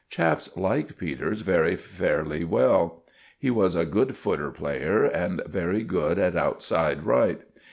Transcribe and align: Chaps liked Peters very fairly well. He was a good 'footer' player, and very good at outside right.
Chaps 0.09 0.57
liked 0.57 0.97
Peters 0.97 1.41
very 1.41 1.75
fairly 1.75 2.43
well. 2.43 3.03
He 3.37 3.51
was 3.51 3.75
a 3.75 3.85
good 3.85 4.17
'footer' 4.17 4.49
player, 4.49 5.03
and 5.03 5.43
very 5.45 5.83
good 5.83 6.17
at 6.17 6.35
outside 6.35 7.03
right. 7.05 7.41